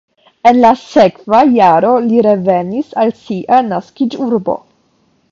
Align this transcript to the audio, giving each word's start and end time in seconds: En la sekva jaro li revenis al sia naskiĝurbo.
En 0.51 0.59
la 0.61 0.69
sekva 0.83 1.41
jaro 1.57 1.91
li 2.05 2.23
revenis 2.27 2.89
al 3.03 3.13
sia 3.19 3.59
naskiĝurbo. 3.69 4.57